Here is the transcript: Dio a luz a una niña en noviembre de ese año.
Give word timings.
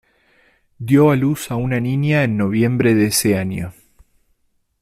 Dio 0.89 1.11
a 1.11 1.15
luz 1.15 1.51
a 1.51 1.57
una 1.57 1.79
niña 1.79 2.23
en 2.23 2.35
noviembre 2.35 2.95
de 2.95 3.05
ese 3.05 3.37
año. 3.37 3.71